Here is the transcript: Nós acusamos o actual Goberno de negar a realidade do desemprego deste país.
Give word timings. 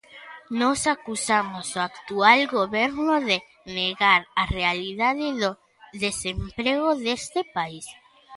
Nós 0.59 0.79
acusamos 0.95 1.67
o 1.75 1.79
actual 1.89 2.39
Goberno 2.57 3.13
de 3.27 3.37
negar 3.79 4.21
a 4.35 4.43
realidade 4.55 5.25
do 5.41 5.51
desemprego 6.03 6.91
deste 7.05 7.41
país. 7.55 7.85